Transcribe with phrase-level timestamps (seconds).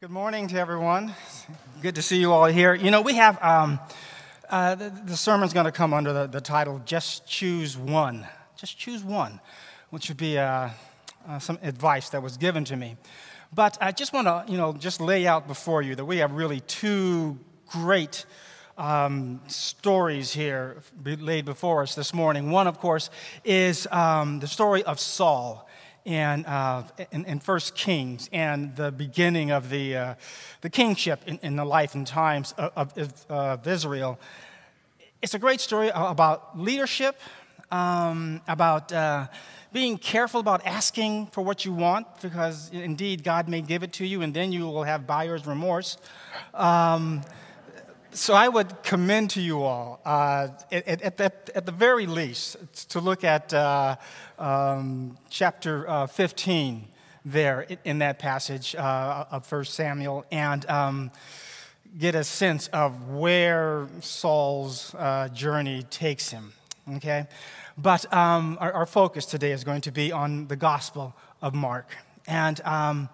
[0.00, 1.14] Good morning to everyone.
[1.82, 2.72] Good to see you all here.
[2.72, 3.78] You know, we have um,
[4.48, 8.26] uh, the, the, sermon's going to come under the, the, title Just Choose One.
[8.56, 9.40] Just choose one,
[9.90, 10.70] which would be uh,
[11.28, 12.96] uh, some advice that was given to me.
[13.52, 16.32] But I just want to, you know, just lay out before you that we have
[16.32, 17.38] really two
[17.68, 18.24] great
[18.78, 22.50] um, stories here laid before us this morning.
[22.50, 23.10] One, of course,
[23.44, 25.68] is um, the story of Saul
[26.06, 26.82] uh,
[27.12, 30.14] in, in, First Kings and the beginning of the, uh,
[30.60, 34.18] the kingship in, in, the life and times of, of, of, Israel.
[35.22, 37.20] It's a great story about leadership,
[37.70, 39.26] um, about uh,
[39.72, 44.06] being careful about asking for what you want, because indeed God may give it to
[44.06, 45.98] you and then you will have buyer's remorse.
[46.54, 47.22] Um,
[48.12, 52.90] so I would commend to you all, uh, at, at, at, at, the very least,
[52.90, 53.96] to look at uh,
[54.38, 56.88] um, chapter uh, 15
[57.24, 61.10] there in that passage uh, of 1 Samuel and um,
[61.98, 66.52] get a sense of where Saul's uh, journey takes him.
[66.96, 67.26] Okay?
[67.78, 71.96] But um, our, our, focus today is going to be on the Gospel of Mark.
[72.26, 73.08] And um,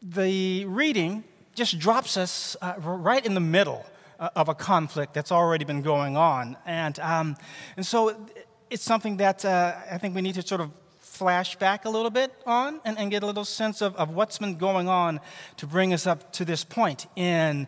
[0.00, 1.24] the reading
[1.58, 3.84] just drops us uh, right in the middle
[4.18, 6.56] uh, of a conflict that's already been going on.
[6.64, 7.36] And, um,
[7.76, 8.16] and so
[8.70, 10.70] it's something that uh, I think we need to sort of
[11.00, 14.38] flash back a little bit on and, and get a little sense of, of what's
[14.38, 15.20] been going on
[15.56, 17.66] to bring us up to this point in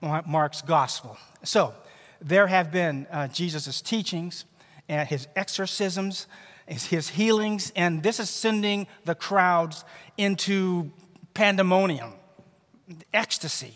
[0.00, 1.18] Mark's gospel.
[1.42, 1.74] So,
[2.20, 4.44] there have been uh, Jesus' teachings
[4.88, 6.28] and his exorcisms,
[6.68, 9.84] his healings, and this is sending the crowds
[10.16, 10.92] into
[11.34, 12.12] pandemonium
[13.12, 13.74] ecstasy,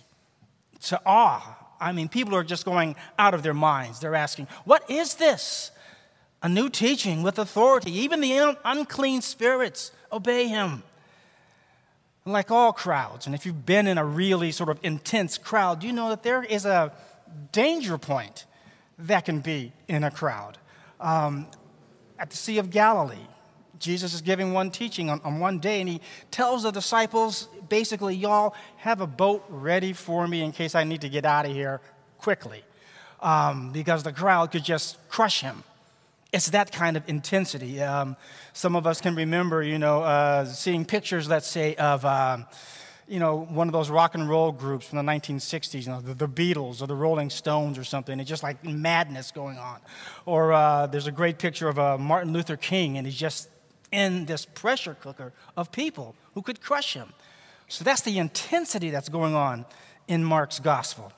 [0.82, 1.56] to awe.
[1.80, 4.00] I mean, people are just going out of their minds.
[4.00, 5.70] They're asking, What is this?
[6.42, 7.90] A new teaching with authority.
[7.98, 10.82] Even the unclean spirits obey him.
[12.24, 15.92] Like all crowds, and if you've been in a really sort of intense crowd, you
[15.92, 16.92] know that there is a
[17.52, 18.46] danger point
[18.98, 20.58] that can be in a crowd.
[21.00, 21.46] Um,
[22.18, 23.28] at the Sea of Galilee,
[23.78, 26.00] Jesus is giving one teaching on, on one day, and he
[26.30, 31.00] tells the disciples basically, y'all have a boat ready for me in case I need
[31.02, 31.80] to get out of here
[32.18, 32.62] quickly,
[33.20, 35.64] um, because the crowd could just crush him.
[36.32, 37.80] It's that kind of intensity.
[37.80, 38.16] Um,
[38.52, 42.04] some of us can remember, you know, uh, seeing pictures, let's say, of.
[42.04, 42.46] Um,
[43.08, 46.14] you know, one of those rock and roll groups from the 1960s, you know, the,
[46.14, 48.18] the Beatles or the Rolling Stones or something.
[48.18, 49.78] It's just like madness going on.
[50.24, 53.48] Or uh, there's a great picture of uh, Martin Luther King, and he's just
[53.92, 57.12] in this pressure cooker of people who could crush him.
[57.68, 59.66] So that's the intensity that's going on
[60.08, 61.12] in Mark's gospel.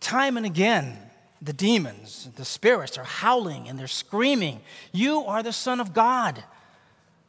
[0.00, 0.96] Time and again,
[1.42, 4.60] the demons, the spirits are howling and they're screaming,
[4.92, 6.42] You are the Son of God.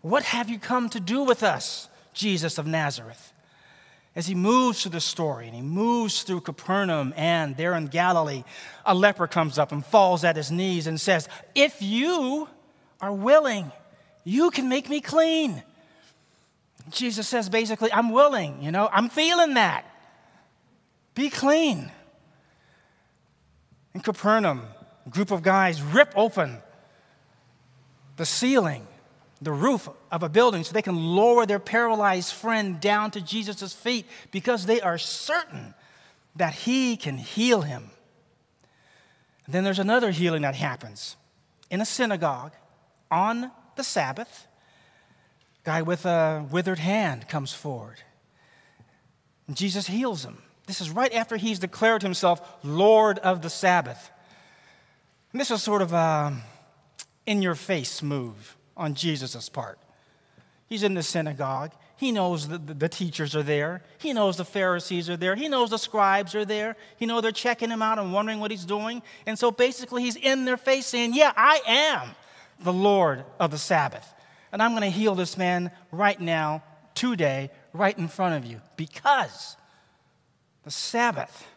[0.02, 3.34] What have you come to do with us, Jesus of Nazareth?
[4.16, 8.44] As he moves through the story and he moves through Capernaum and there in Galilee,
[8.86, 12.50] a leper comes up and falls at his knees and says, If you
[13.02, 13.72] are willing,
[14.24, 15.64] you can make me clean.
[16.90, 19.86] Jesus says basically, I'm willing, you know, I'm feeling that.
[21.16, 21.92] Be clean.
[23.94, 24.64] In Capernaum,
[25.06, 26.60] a group of guys rip open
[28.18, 28.86] the ceiling,
[29.42, 33.74] the roof of a building so they can lower their paralyzed friend down to Jesus'
[33.74, 35.74] feet because they are certain
[36.36, 37.92] that he can heal him.
[39.46, 41.16] And then there's another healing that happens
[41.70, 42.52] in a synagogue
[43.10, 44.48] on the Sabbath,
[45.64, 47.98] guy with a withered hand comes forward.
[49.48, 50.42] And Jesus heals him.
[50.68, 54.12] This is right after he's declared himself Lord of the Sabbath.
[55.32, 56.42] And this is sort of um,
[57.28, 59.80] a in your face move on Jesus' part.
[60.68, 61.72] He's in the synagogue.
[61.96, 63.82] He knows the, the, teachers are there.
[63.98, 65.36] He knows the Pharisees are there.
[65.36, 66.78] He knows the scribes are there.
[66.98, 69.02] He knows they're checking him out and wondering what he's doing.
[69.26, 72.16] And so basically, he's in their face saying, Yeah, I am
[72.64, 74.14] the Lord of the Sabbath.
[74.52, 76.64] And I'm going to heal this man right now,
[76.96, 79.56] today, right in front of you, because
[80.64, 81.48] the Sabbath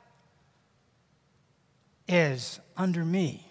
[2.08, 3.46] is under me.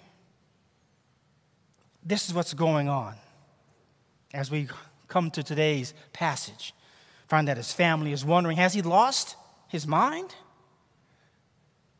[2.03, 3.15] This is what's going on
[4.33, 4.67] as we
[5.07, 6.73] come to today's passage.
[7.27, 9.35] Find that his family is wondering has he lost
[9.67, 10.33] his mind?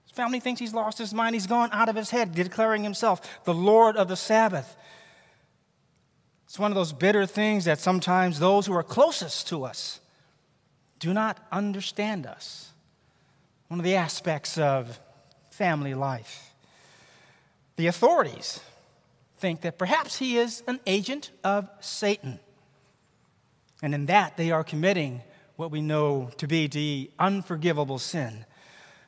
[0.04, 1.36] His family thinks he's lost his mind.
[1.36, 4.76] He's gone out of his head, declaring himself the Lord of the Sabbath.
[6.52, 10.02] It's one of those bitter things that sometimes those who are closest to us
[11.00, 12.74] do not understand us.
[13.70, 15.00] One of the aspects of
[15.50, 16.54] family life.
[17.78, 18.60] The authorities
[19.38, 22.38] think that perhaps he is an agent of Satan.
[23.82, 25.22] And in that, they are committing
[25.56, 28.46] what we know to be the unforgivable sin,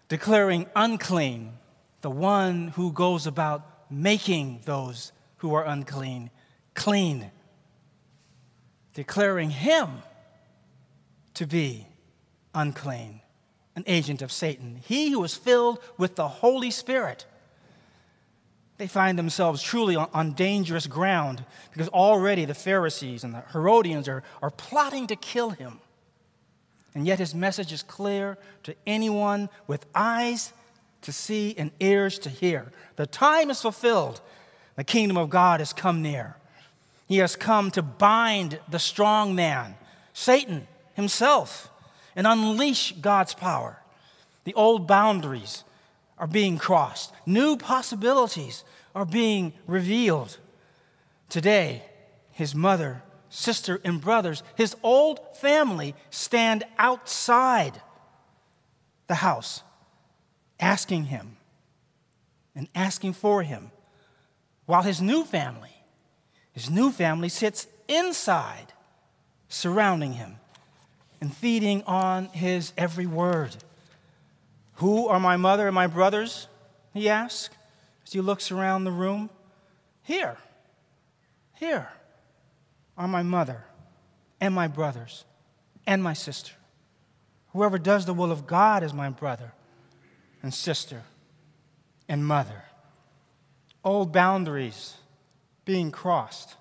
[0.08, 1.52] declaring unclean
[2.00, 6.30] the one who goes about making those who are unclean
[6.74, 7.32] clean,
[8.94, 10.04] declaring him
[11.36, 11.88] to be
[12.54, 13.22] unclean,
[13.76, 14.80] an agent of Satan.
[14.84, 17.26] He who is filled with the Holy Spirit.
[18.78, 24.08] They find themselves truly on, on, dangerous ground because already the Pharisees and the Herodians
[24.08, 25.80] are, are plotting to kill him.
[26.96, 30.54] And yet his message is clear to anyone with eyes
[31.02, 32.72] to see and ears to hear.
[32.96, 34.22] The time is fulfilled.
[34.76, 36.36] The kingdom of God has come near.
[37.08, 39.76] He has come to bind the strong man,
[40.14, 41.70] Satan himself,
[42.16, 43.82] and unleash God's power.
[44.46, 45.64] The old boundaries
[46.18, 48.64] are being crossed, new possibilities
[48.96, 50.38] are being revealed.
[51.30, 51.84] Today,
[52.32, 57.82] his mother, sister, and brothers, his old family stand outside
[59.08, 59.64] the house
[60.64, 61.36] asking him
[62.56, 63.72] and asking for him,
[64.66, 65.73] while his new family,
[66.54, 68.74] his new family sits inside,
[69.50, 70.38] surrounding him
[71.20, 73.56] and feeding on his every word.
[74.76, 76.48] Who are my mother and my brothers?
[76.94, 77.56] He asks
[78.06, 79.30] as he looks around the room.
[80.04, 80.38] Here,
[81.56, 81.90] here
[82.98, 83.64] are my mother
[84.40, 85.26] and my brothers
[85.88, 86.54] and my sister.
[87.54, 89.54] Whoever does the will of God is my brother
[90.42, 91.04] and sister
[92.10, 92.64] and mother.
[93.84, 94.96] Old boundaries
[95.66, 96.56] being crossed,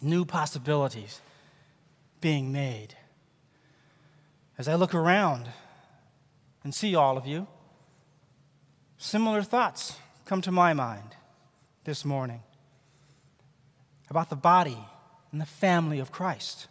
[0.00, 1.20] new possibilities
[2.20, 2.96] being made.
[4.58, 5.46] As I look around
[6.64, 7.46] and see all of you,
[8.98, 11.14] similar thoughts come to my mind
[11.84, 12.42] this morning
[14.08, 14.78] about the body
[15.30, 16.68] and the family of Christ.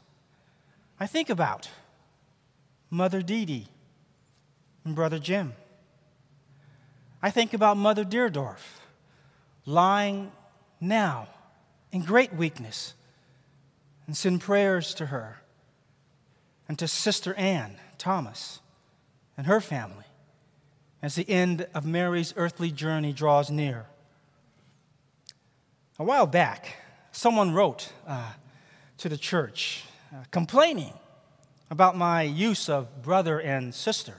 [0.99, 1.69] I think about
[2.89, 3.67] Mother Dee Dee
[4.83, 5.53] and Brother Jim.
[7.21, 8.81] I think about Mother Deerdorf
[9.65, 10.31] lying
[10.79, 11.27] now
[11.91, 12.93] in great weakness
[14.07, 15.41] and send prayers to her
[16.67, 18.59] and to Sister Anne Thomas
[19.37, 20.05] and her family
[21.01, 23.85] as the end of Mary's earthly journey draws near.
[25.99, 26.77] A while back,
[27.11, 28.33] someone wrote uh,
[28.97, 29.83] to the church
[30.13, 30.93] uh, complaining
[31.69, 34.15] about my use of brother and sister.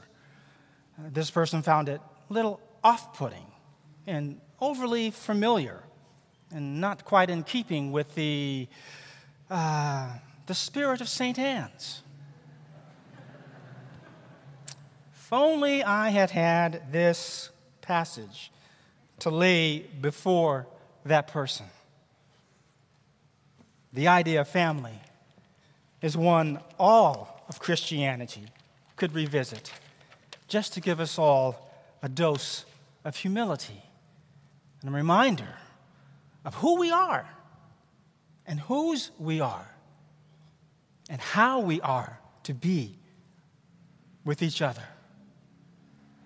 [0.98, 2.00] Uh, this person found it
[2.30, 3.46] a little off putting
[4.06, 5.82] and overly familiar
[6.52, 8.68] and not quite in keeping with the,
[9.50, 10.10] uh,
[10.46, 11.38] the spirit of St.
[11.38, 12.02] Anne's.
[15.26, 17.50] if only I had had this
[17.80, 18.52] passage
[19.18, 20.68] to lay before
[21.04, 21.66] that person.
[23.92, 25.00] The idea of family
[26.00, 28.46] is one all of Christianity
[28.94, 29.72] could revisit
[30.46, 31.72] just to give us all
[32.02, 32.64] a dose
[33.04, 33.82] of humility
[34.80, 35.56] and a reminder
[36.46, 37.28] of who we are
[38.46, 39.68] and whose we are
[41.10, 42.96] and how we are to be
[44.24, 44.82] with each other.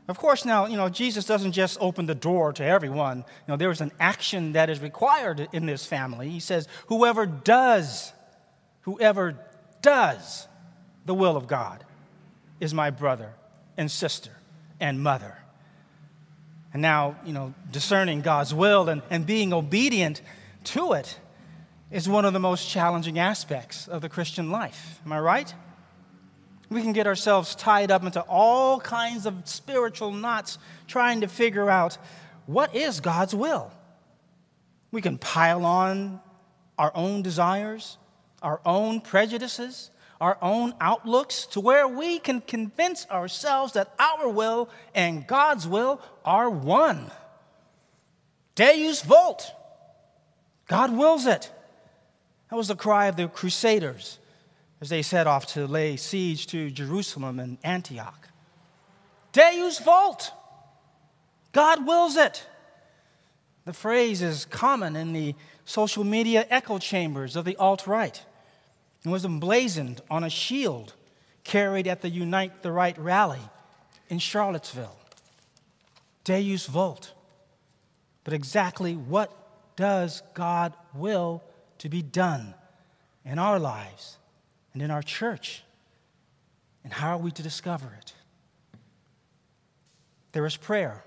[0.06, 3.18] Of course, now, you know, Jesus doesn't just open the door to everyone.
[3.18, 6.28] You know, there is an action that is required in this family.
[6.28, 8.12] He says, whoever does,
[8.82, 9.38] whoever
[9.82, 10.48] does
[11.06, 11.84] the will of God
[12.58, 13.32] is my brother
[13.76, 14.32] and sister
[14.80, 15.38] and mother.
[16.72, 20.22] And now, you know, discerning God's will and, and being obedient
[20.64, 21.18] to it
[21.90, 25.00] is one of the most challenging aspects of the Christian life.
[25.04, 25.52] Am I right?
[26.68, 31.68] We can get ourselves tied up into all kinds of spiritual knots trying to figure
[31.68, 31.98] out
[32.46, 33.72] what is God's will.
[34.92, 36.20] We can pile on
[36.78, 37.98] our own desires,
[38.42, 44.68] our own prejudices, our own outlooks to where we can convince ourselves that our will
[44.94, 47.10] and God's will are one.
[48.54, 49.52] Deus vult.
[50.68, 51.50] God wills it.
[52.50, 54.18] That was the cry of the Crusaders
[54.80, 58.28] as they set off to lay siege to Jerusalem and Antioch.
[59.32, 60.32] Deus vult.
[61.52, 62.46] God wills it.
[63.64, 65.34] The phrase is common in the
[65.64, 68.22] social media echo chambers of the alt right
[69.02, 70.94] and was emblazoned on a shield
[71.44, 73.40] carried at the Unite the Right rally
[74.08, 74.96] in Charlottesville.
[76.24, 77.12] Deus Vult.
[78.24, 79.34] But exactly what
[79.76, 81.42] does God will
[81.78, 82.54] to be done
[83.24, 84.18] in our lives
[84.74, 85.62] and in our church?
[86.84, 88.12] And how are we to discover it?
[90.32, 91.02] There is prayer,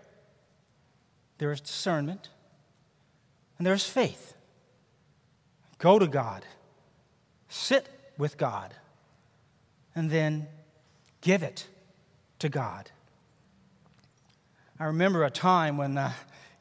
[1.37, 2.29] there is discernment,
[3.57, 4.35] and there is faith.
[5.77, 6.45] Go to God
[7.53, 8.73] sit with God,
[9.95, 10.47] and then
[11.21, 11.67] give it
[12.39, 12.89] to God.
[14.79, 16.11] I remember a time when, uh,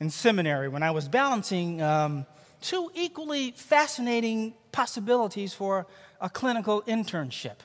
[0.00, 2.26] in seminary, when I was balancing um,
[2.60, 5.86] two equally fascinating possibilities for
[6.20, 7.56] a clinical internship.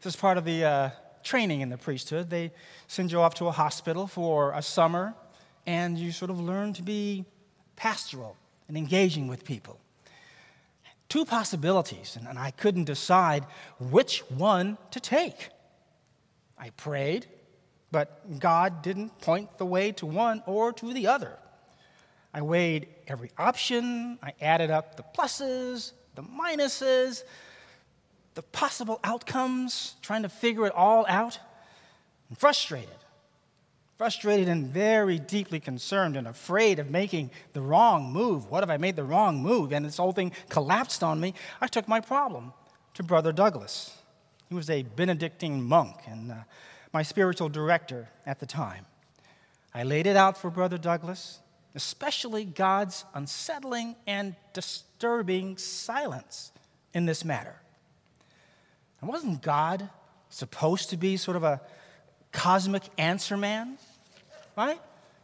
[0.00, 0.90] This is part of the uh,
[1.22, 2.30] training in the priesthood.
[2.30, 2.52] They
[2.88, 5.14] send you off to a hospital for a summer,
[5.66, 7.26] and you sort of learn to be
[7.76, 8.36] pastoral
[8.66, 9.78] and engaging with people.
[11.12, 13.44] Two possibilities, and I couldn't decide
[13.78, 15.50] which one to take.
[16.56, 17.26] I prayed,
[17.90, 21.38] but God didn't point the way to one or to the other.
[22.32, 27.24] I weighed every option, I added up the pluses, the minuses,
[28.32, 31.38] the possible outcomes, trying to figure it all out.
[32.30, 33.01] I'm frustrated.
[34.02, 38.50] Frustrated and very deeply concerned and afraid of making the wrong move.
[38.50, 41.34] What if I made the wrong move and this whole thing collapsed on me?
[41.60, 42.52] I took my problem
[42.94, 43.96] to Brother Douglas.
[44.48, 46.34] He was a Benedictine monk and uh,
[46.92, 48.86] my spiritual director at the time.
[49.72, 51.38] I laid it out for Brother Douglas,
[51.76, 56.50] especially God's unsettling and disturbing silence
[56.92, 57.54] in this matter.
[59.00, 59.88] And wasn't God
[60.28, 61.60] supposed to be sort of a
[62.32, 63.78] cosmic answer man?
[64.56, 64.80] Right?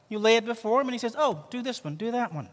[0.09, 2.49] You lay it before him and he says, Oh, do this one, do that one.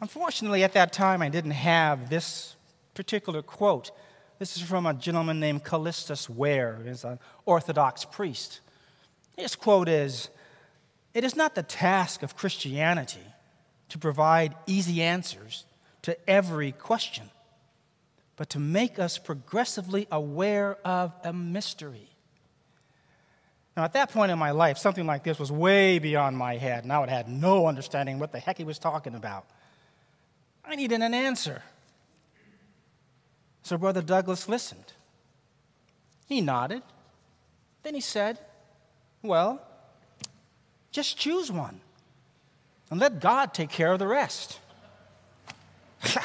[0.00, 2.56] Unfortunately, at that time, I didn't have this
[2.94, 3.90] particular quote.
[4.38, 8.60] This is from a gentleman named Kallistos Ware, he's an Orthodox priest.
[9.36, 10.30] His quote is
[11.14, 13.26] It is not the task of Christianity
[13.88, 15.64] to provide easy answers
[16.02, 17.30] to every question
[18.38, 22.07] but to make us progressively aware of a mystery.
[23.78, 26.82] Now, at that point in my life, something like this was way beyond my head,
[26.82, 29.44] and I had no understanding what the heck he was talking about.
[30.64, 31.62] I needed an answer.
[33.62, 34.94] So, Brother Douglas listened.
[36.26, 36.82] He nodded.
[37.84, 38.40] Then he said,
[39.22, 39.62] Well,
[40.90, 41.80] just choose one
[42.90, 44.58] and let God take care of the rest.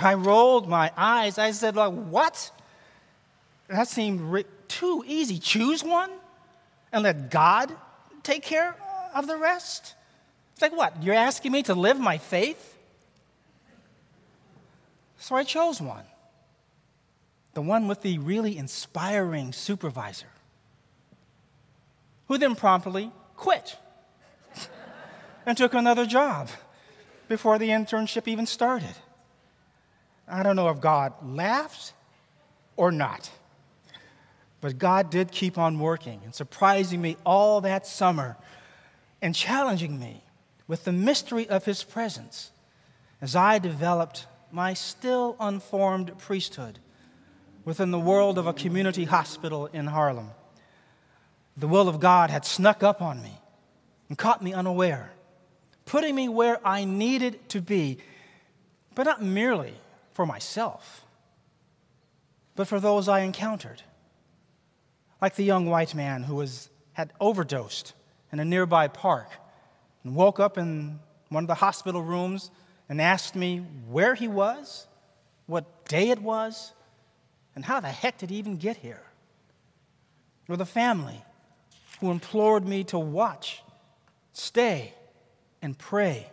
[0.00, 1.36] I rolled my eyes.
[1.36, 2.50] I said, like, what?
[3.68, 5.38] That seemed too easy.
[5.38, 6.10] Choose one
[6.92, 7.74] and let God
[8.22, 8.74] take care
[9.14, 9.94] of the rest?
[10.52, 11.02] It's like, what?
[11.02, 12.76] You're asking me to live my faith?
[15.18, 16.04] So I chose one
[17.54, 20.28] the one with the really inspiring supervisor,
[22.28, 23.76] who then promptly quit
[25.46, 26.48] and took another job
[27.28, 28.94] before the internship even started.
[30.26, 31.92] I don't know if God laughed
[32.76, 33.30] or not.
[34.62, 38.36] But God did keep on working and surprising me all that summer
[39.20, 40.22] and challenging me
[40.68, 42.52] with the mystery of His presence
[43.20, 46.78] as I developed my still unformed priesthood
[47.64, 50.30] within the world of a community hospital in Harlem.
[51.56, 53.40] The will of God had snuck up on me
[54.08, 55.10] and caught me unaware,
[55.86, 57.98] putting me where I needed to be,
[58.94, 59.74] but not merely
[60.12, 61.04] for myself,
[62.54, 63.82] but for those I encountered.
[65.22, 67.94] Like the young white man who was, had overdosed
[68.32, 69.28] in a nearby park
[70.02, 70.98] and woke up in
[71.28, 72.50] one of the hospital rooms
[72.88, 74.88] and asked me where he was,
[75.46, 76.72] what day it was,
[77.54, 79.02] and how the heck did he even get here?
[80.48, 81.22] Or the family
[82.00, 83.62] who implored me to watch,
[84.32, 84.92] stay,
[85.62, 86.28] and pray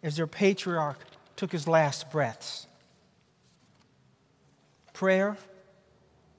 [0.00, 1.00] as their patriarch
[1.34, 2.68] took his last breaths
[4.92, 5.36] prayer,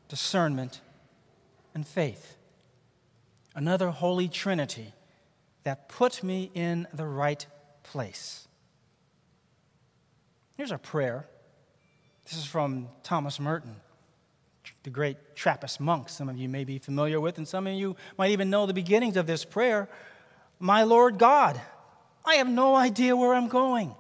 [0.08, 0.80] discernment,
[1.74, 2.38] and faith.
[3.56, 4.94] Another holy trinity
[5.64, 7.46] that put me in the right
[7.84, 8.48] place.
[10.56, 11.26] Here's a prayer.
[12.26, 13.76] This is from Thomas Merton,
[14.84, 17.96] the great Trappist monk, some of you may be familiar with, and some of you
[18.18, 19.90] might even know the beginnings of this prayer.
[20.60, 21.60] My Lord God,
[22.24, 23.94] I have no idea where I'm going.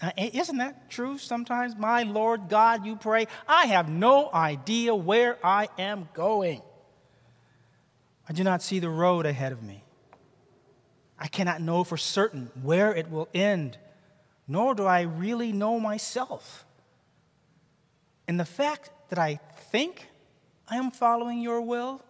[0.00, 1.76] Uh, isn't that true sometimes?
[1.76, 6.62] My Lord God, you pray, I have no idea where I am going.
[8.28, 9.84] I do not see the road ahead of me.
[11.18, 13.76] I cannot know for certain where it will end,
[14.48, 16.64] nor do I really know myself.
[18.26, 19.38] And the fact that I
[19.70, 20.08] think
[20.66, 22.00] I am following your will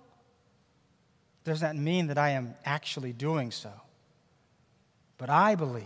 [1.42, 3.72] does not mean that I am actually doing so.
[5.18, 5.84] But I believe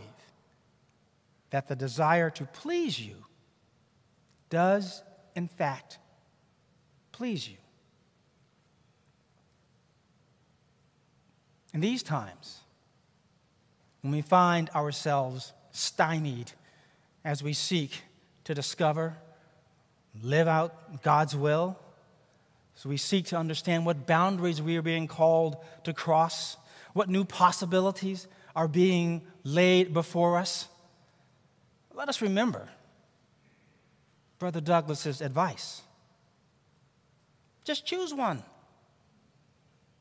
[1.54, 3.14] that the desire to please you
[4.50, 5.04] does,
[5.36, 5.98] in fact,
[7.12, 7.54] please you.
[11.72, 12.58] In these times,
[14.00, 16.50] when we find ourselves stymied
[17.24, 18.02] as we seek
[18.42, 19.16] to discover,
[20.24, 21.78] live out God's will,
[22.74, 26.56] So we seek to understand what boundaries we are being called to cross,
[26.94, 30.68] what new possibilities are being laid before us.
[31.94, 32.68] Let us remember
[34.38, 35.82] Brother Douglas's advice.
[37.64, 38.42] Just choose one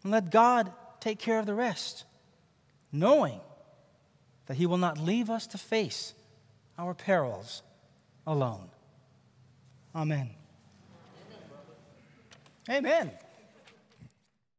[0.04, 2.04] and let God take care of the rest,
[2.92, 3.40] knowing
[4.48, 6.14] that He will not leave us to face
[6.78, 7.62] our perils
[8.26, 8.70] alone.
[9.96, 10.30] Amen.
[12.70, 13.12] Amen.